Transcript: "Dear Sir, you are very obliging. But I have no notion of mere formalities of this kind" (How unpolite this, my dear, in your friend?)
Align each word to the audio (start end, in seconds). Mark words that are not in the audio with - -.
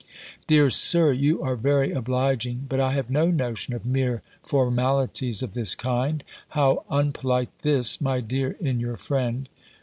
"Dear 0.47 0.71
Sir, 0.71 1.11
you 1.11 1.43
are 1.43 1.55
very 1.55 1.91
obliging. 1.91 2.65
But 2.67 2.79
I 2.79 2.93
have 2.93 3.11
no 3.11 3.29
notion 3.29 3.75
of 3.75 3.85
mere 3.85 4.23
formalities 4.41 5.43
of 5.43 5.53
this 5.53 5.75
kind" 5.75 6.23
(How 6.57 6.85
unpolite 6.89 7.55
this, 7.61 8.01
my 8.01 8.19
dear, 8.19 8.53
in 8.59 8.79
your 8.79 8.97
friend?) 8.97 9.47